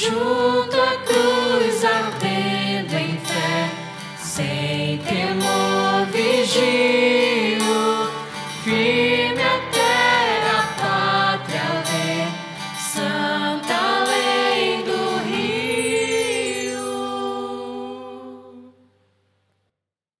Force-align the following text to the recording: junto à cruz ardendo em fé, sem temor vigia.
junto 0.00 0.80
à 0.80 0.96
cruz 1.04 1.84
ardendo 1.84 2.94
em 2.94 3.18
fé, 3.18 3.70
sem 4.18 4.98
temor 4.98 6.06
vigia. 6.10 6.99